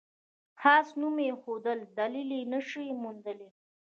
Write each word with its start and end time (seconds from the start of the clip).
خاص 0.59 0.87
نوم 0.99 1.15
ایښودل 1.25 1.79
دلیل 1.97 2.31
نه 2.53 2.59
شي 2.69 2.85
موندلای. 3.01 3.49